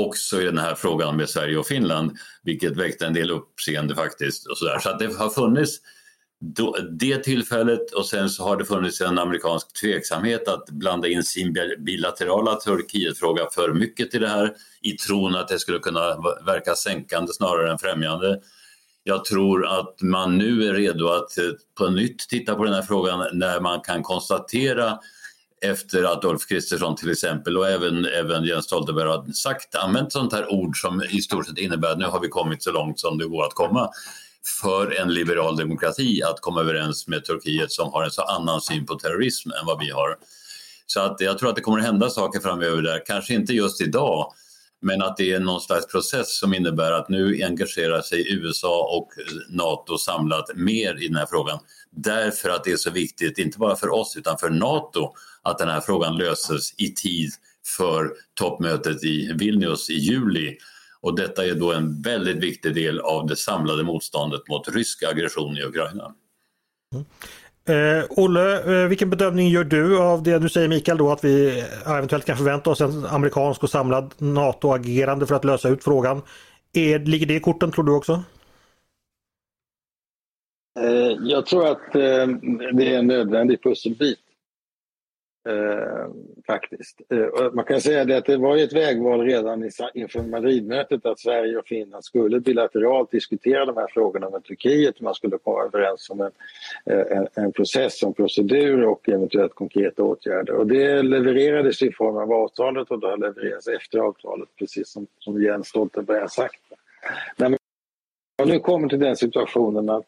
[0.00, 4.46] också i den här frågan med Sverige och Finland, vilket väckte en del uppseende faktiskt.
[4.46, 4.78] Och så där.
[4.78, 5.80] så att det har funnits
[6.40, 11.22] då, det tillfället och sen så har det funnits en amerikansk tveksamhet att blanda in
[11.22, 16.74] sin bilaterala Turkietfråga för mycket i det här i tron att det skulle kunna verka
[16.74, 18.40] sänkande snarare än främjande.
[19.02, 21.44] Jag tror att man nu är redo att eh,
[21.78, 24.98] på nytt titta på den här frågan när man kan konstatera
[25.60, 30.32] efter att Ulf Kristersson till exempel och även, även Jens Stoltenberg har sagt, använt sånt
[30.32, 33.18] här ord som i stort sett innebär att nu har vi kommit så långt som
[33.18, 33.90] det går att komma
[34.60, 38.86] för en liberal demokrati att komma överens med Turkiet som har en så annan syn
[38.86, 40.16] på terrorism än vad vi har.
[40.86, 43.80] Så att jag tror att det kommer att hända saker framöver där, kanske inte just
[43.80, 44.32] idag,
[44.80, 49.08] men att det är någon slags process som innebär att nu engagerar sig USA och
[49.48, 51.58] Nato samlat mer i den här frågan.
[51.90, 55.68] Därför att det är så viktigt, inte bara för oss utan för Nato, att den
[55.68, 57.30] här frågan löses i tid
[57.76, 60.56] för toppmötet i Vilnius i juli.
[61.00, 65.56] Och detta är då en väldigt viktig del av det samlade motståndet mot rysk aggression
[65.56, 66.14] i Ukraina.
[66.94, 67.06] Mm.
[67.68, 71.58] Eh, Olle, eh, vilken bedömning gör du av det du säger Mikael då att vi
[71.58, 76.22] eh, eventuellt kan förvänta oss en amerikansk och samlad NATO-agerande för att lösa ut frågan?
[76.72, 78.22] Är, ligger det i korten tror du också?
[80.80, 82.26] Eh, jag tror att eh,
[82.72, 84.18] det är en nödvändig pusselbit.
[85.46, 86.10] Eh,
[86.46, 87.00] faktiskt.
[87.12, 91.58] Eh, man kan säga det att det var ett vägval redan inför Madridmötet att Sverige
[91.58, 95.00] och Finland skulle bilateralt diskutera de här frågorna med Turkiet.
[95.00, 96.30] Man skulle komma överens om en,
[96.86, 100.54] eh, en, en process, en procedur och eventuellt konkreta åtgärder.
[100.54, 105.06] Och det levererades i form av avtalet och det har levererats efter avtalet precis som,
[105.18, 106.60] som Jens Stoltenberg har sagt.
[107.36, 110.06] När man nu kommer till den situationen att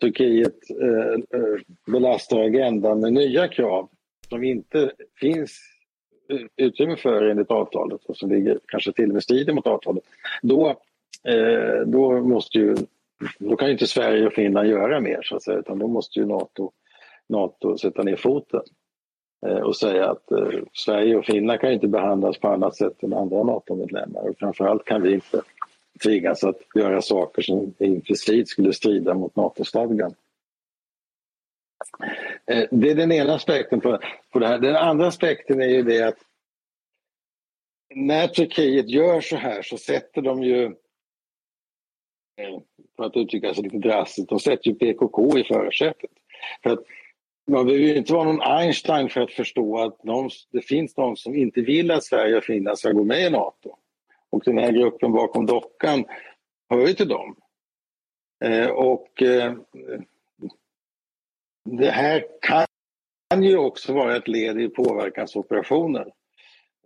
[0.00, 3.88] Turkiet eh, eh belastar agendan med nya krav
[4.30, 5.60] som inte finns
[6.56, 10.04] utrymme för enligt avtalet och som ligger kanske till och med strider mot avtalet,
[10.42, 10.68] då,
[11.24, 12.76] eh, då, måste ju,
[13.38, 16.20] då kan ju inte Sverige och Finland göra mer så att säga, utan då måste
[16.20, 16.70] ju Nato,
[17.28, 18.62] NATO sätta ner foten
[19.46, 23.12] eh, och säga att eh, Sverige och Finland kan inte behandlas på annat sätt än
[23.12, 25.42] andra NATO-medlemmar och framförallt kan vi inte
[26.02, 30.14] tvingas att göra saker som implicit skulle strida mot NATO-stadgan.
[32.46, 33.98] Eh, det är den ena aspekten på,
[34.32, 34.58] på det här.
[34.58, 36.18] Den andra aspekten är ju det att
[37.94, 42.60] när Turkiet gör så här så sätter de ju, eh,
[42.96, 46.10] för att uttrycka sig lite drastiskt, de sätter ju PKK i förarsätet.
[46.62, 46.84] För att
[47.46, 51.16] man behöver ju inte vara någon Einstein för att förstå att de, det finns de
[51.16, 53.76] som inte vill att Sverige och Finland ska gå med i Nato.
[54.30, 56.04] Och den här gruppen bakom dockan
[56.70, 57.36] hör ju till dem.
[58.44, 59.54] Eh, och eh,
[61.64, 66.12] det här kan ju också vara ett led i påverkansoperationer.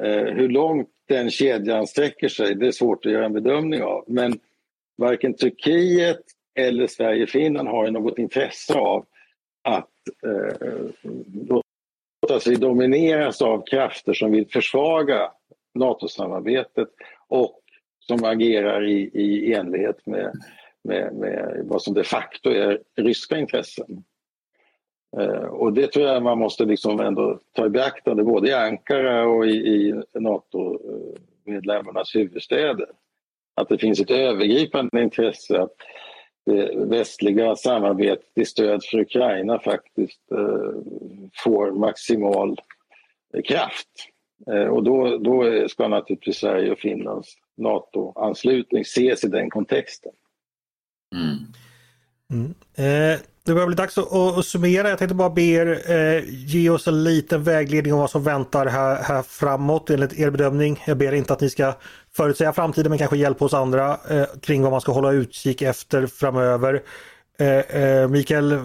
[0.03, 4.05] Eh, hur långt den kedjan sträcker sig, det är svårt att göra en bedömning av.
[4.07, 4.39] Men
[4.97, 6.21] varken Turkiet
[6.55, 9.07] eller Sverige-Finland har något intresse av
[9.63, 9.91] att
[10.27, 10.87] eh,
[11.49, 15.33] låta sig domineras av krafter som vill försvaga
[15.75, 16.89] NATO-samarbetet
[17.29, 17.61] och
[18.01, 20.33] som agerar i, i enlighet med,
[20.85, 24.05] med, med vad som de facto är ryska intressen.
[25.19, 29.29] Eh, och det tror jag man måste liksom ändå ta i beaktande både i Ankara
[29.29, 32.89] och i, i NATO-medlemmarnas huvudstäder.
[33.55, 35.77] Att det finns ett övergripande intresse att
[36.47, 40.73] det västliga samarbetet i stöd för Ukraina faktiskt eh,
[41.45, 42.61] får maximal
[43.45, 43.89] kraft.
[44.51, 50.13] Eh, och då, då ska naturligtvis Sverige och Finlands NATO-anslutning ses i den kontexten.
[51.15, 51.39] Mm.
[52.33, 52.55] Mm.
[52.77, 54.89] Eh, det börjar bli dags att, att summera.
[54.89, 58.67] Jag tänkte bara be er eh, ge oss en liten vägledning om vad som väntar
[58.67, 60.83] här, här framåt enligt er bedömning.
[60.87, 61.75] Jag ber inte att ni ska
[62.17, 66.07] förutsäga framtiden men kanske hjälpa oss andra eh, kring vad man ska hålla utkik efter
[66.07, 66.83] framöver.
[67.39, 68.59] Eh, eh Mikael,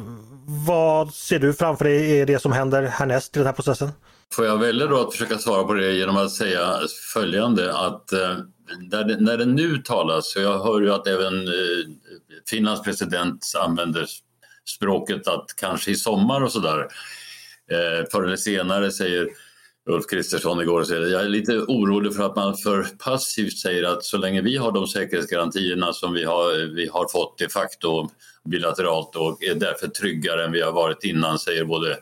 [0.68, 3.90] vad ser du framför dig är det som händer härnäst i den här processen?
[4.34, 6.80] Får jag välja då att försöka svara på det genom att säga
[7.14, 8.38] följande att eh,
[8.92, 11.54] när, det, när det nu talas, så jag hör ju att även eh,
[12.50, 14.06] Finlands president använder
[14.66, 16.88] språket att kanske i sommar och sådär.
[17.72, 19.28] Eh, förr eller senare säger
[19.90, 24.04] Ulf Kristersson igår, säger, jag är lite orolig för att man för passivt säger att
[24.04, 28.10] så länge vi har de säkerhetsgarantierna som vi har, vi har fått de facto
[28.50, 31.98] bilateralt och är därför tryggare än vi har varit innan, säger både,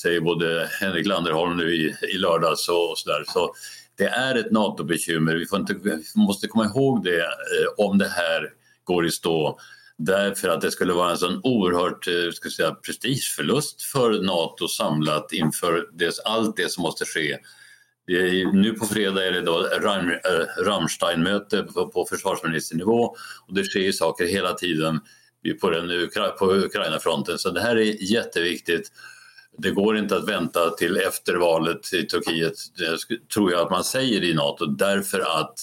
[0.00, 3.24] säger både Henrik Landerholm nu i, i lördags och, och sådär.
[3.26, 3.54] Så
[3.98, 7.26] det är ett NATO-bekymmer, vi, får inte, vi måste komma ihåg det eh,
[7.76, 8.52] om det här
[8.84, 9.58] går i stå
[9.98, 15.32] därför att det skulle vara en sån oerhört eh, ska säga, prestigeförlust för Nato samlat
[15.32, 17.38] inför det, allt det som måste ske.
[18.08, 23.16] Är, nu på fredag är det då Ram, eh, Rammstein-möte på, på försvarsministernivå
[23.46, 25.00] och det sker ju saker hela tiden.
[25.60, 27.38] på, den, på Ukraina-fronten.
[27.38, 28.92] Så det här är jätteviktigt.
[29.58, 33.84] Det går inte att vänta till efter valet i Turkiet, det tror jag att man
[33.84, 35.58] säger i Nato, därför att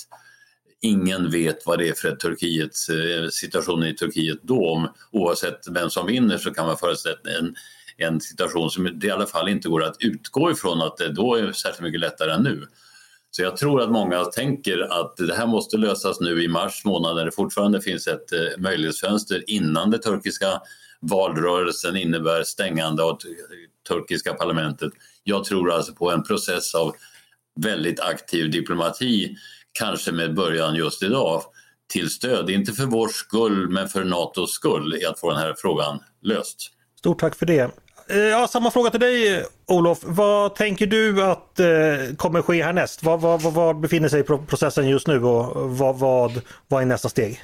[0.81, 4.93] ingen vet vad det är för Turkiet, eh, situationen i Turkiet då.
[5.11, 7.55] Oavsett vem som vinner så kan man föreställa en,
[7.97, 11.35] en situation som det i alla fall inte går att utgå ifrån att det då
[11.35, 12.67] är särskilt mycket lättare än nu.
[13.31, 17.15] Så jag tror att många tänker att det här måste lösas nu i mars månad
[17.15, 20.61] när det fortfarande finns ett eh, möjlighetsfönster innan det turkiska
[20.99, 23.19] valrörelsen innebär stängande av
[23.87, 24.93] turkiska parlamentet.
[25.23, 26.95] Jag tror alltså på en process av
[27.61, 29.37] väldigt aktiv diplomati,
[29.79, 31.41] kanske med början just idag,
[31.93, 35.55] till stöd, inte för vår skull men för Natos skull, i att få den här
[35.57, 36.57] frågan löst.
[36.99, 37.71] Stort tack för det.
[38.07, 39.99] Eh, ja, samma fråga till dig Olof.
[40.03, 41.67] Vad tänker du att eh,
[42.17, 43.03] kommer ske härnäst?
[43.03, 47.43] Var, var, var, befinner sig processen just nu och vad, vad, vad är nästa steg?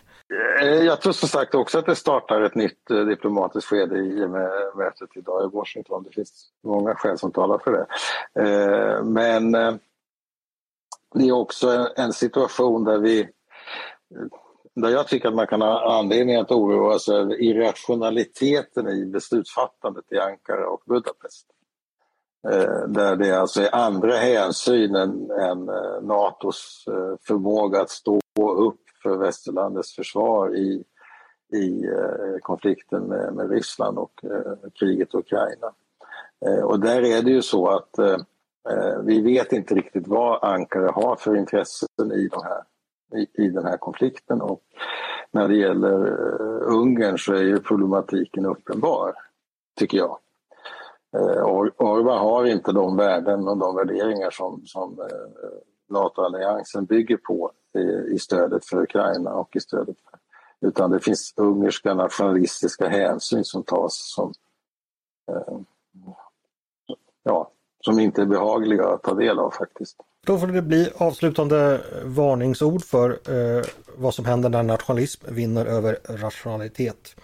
[0.62, 4.26] Eh, jag tror som sagt också att det startar ett nytt eh, diplomatiskt skede i
[4.26, 6.04] och med mötet idag i Washington.
[6.04, 7.86] Det finns många skäl som talar för det.
[8.42, 9.52] Eh, men
[11.16, 13.30] det är också en situation där vi
[14.76, 20.12] där jag tycker att man kan ha anledning att oroa sig över irrationaliteten i beslutsfattandet
[20.12, 21.48] i Ankara och Budapest.
[22.88, 25.66] Där det alltså är andra hänsyn än, än
[26.02, 26.86] Natos
[27.28, 28.20] förmåga att stå
[28.58, 30.84] upp för västerlandets försvar i,
[31.54, 35.74] i eh, konflikten med, med, Ryssland och eh, kriget i Ukraina.
[36.46, 38.18] Eh, och där är det ju så att eh,
[38.70, 42.64] eh, vi vet inte riktigt vad Ankara har för intressen i, de här,
[43.20, 44.62] i, i den här konflikten och
[45.32, 49.14] när det gäller eh, Ungern så är ju problematiken uppenbar,
[49.80, 50.18] tycker jag.
[51.78, 55.00] Orban har inte de värden och de värderingar som, som
[55.90, 60.20] NATO-alliansen bygger på i, i stödet för Ukraina och i stödet för,
[60.68, 64.34] utan det finns ungerska nationalistiska hänsyn som tas som
[65.32, 65.60] eh,
[67.24, 69.98] ja, som inte är behagliga att ta del av faktiskt.
[70.26, 73.66] Då får det bli avslutande varningsord för eh,
[73.96, 77.16] vad som händer när nationalism vinner över rationalitet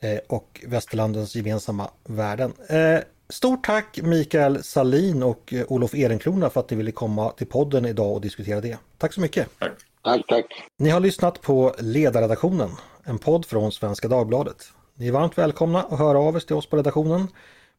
[0.00, 2.52] eh, och västerlandens gemensamma värden.
[2.68, 7.46] Eh, Stort tack Mikael Salin och eh, Olof Ehrenkrona för att ni ville komma till
[7.46, 8.78] podden idag och diskutera det.
[8.98, 9.58] Tack så mycket!
[9.58, 9.72] Tack!
[10.04, 10.46] Tack, tack!
[10.78, 12.70] Ni har lyssnat på Ledarredaktionen,
[13.04, 14.72] en podd från Svenska Dagbladet.
[14.94, 17.28] Ni är varmt välkomna att höra av er till oss på redaktionen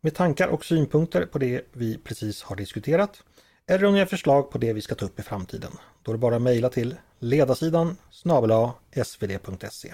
[0.01, 3.23] med tankar och synpunkter på det vi precis har diskuterat
[3.67, 5.71] eller om ni har förslag på det vi ska ta upp i framtiden.
[6.01, 8.69] Då är det bara att mejla till ledarsidan snabel
[9.05, 9.93] svd.se.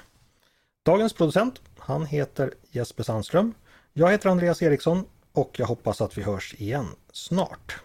[0.86, 3.54] Dagens producent, han heter Jesper Sandström.
[3.94, 7.82] Jag heter Andreas Eriksson och jag hoppas att vi hörs igen snart.